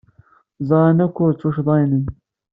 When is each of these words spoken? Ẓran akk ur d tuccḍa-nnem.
Ẓran 0.69 0.97
akk 1.05 1.17
ur 1.23 1.31
d 1.33 1.37
tuccḍa-nnem. 1.39 2.05